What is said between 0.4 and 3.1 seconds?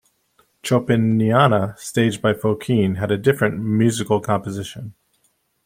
"Chopiniana", staged by Fokine,